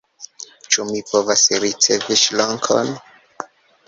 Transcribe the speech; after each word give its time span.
Ĉu 0.75 0.85
mi 0.91 1.01
povas 1.11 1.43
ricevi 1.63 2.17
ŝrankon? 2.21 2.91